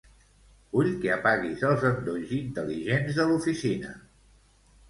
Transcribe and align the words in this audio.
Vull 0.77 0.89
que 1.03 1.11
apaguis 1.15 1.61
els 1.69 1.85
endolls 1.89 2.33
intel·ligents 2.39 3.21
de 3.21 3.29
l'oficina. 3.33 3.93